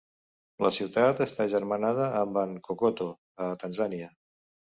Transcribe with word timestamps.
La 0.65 0.69
ciutat 0.77 1.21
està 1.25 1.45
agermanada 1.49 2.07
amb 2.23 2.41
Nkokoto, 2.53 3.11
a 3.49 3.53
Tanzània. 3.67 4.11